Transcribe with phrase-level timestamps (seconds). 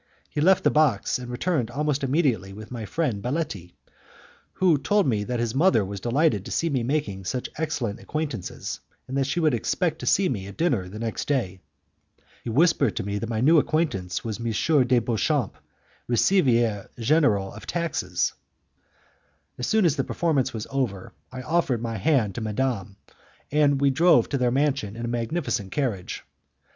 [0.31, 3.75] He left the box and returned almost immediately with my friend Baletti,
[4.53, 8.79] who told me that his mother was delighted to see me making such excellent acquaintances,
[9.07, 11.59] and that she would expect to see me at dinner the next day.
[12.43, 14.87] He whispered to me that my new acquaintance was M.
[14.87, 15.55] de Beauchamp,
[16.07, 18.33] Receiver General of Taxes.
[19.59, 22.95] As soon as the performance was over, I offered my hand to madame,
[23.51, 26.23] and we drove to their mansion in a magnificent carriage.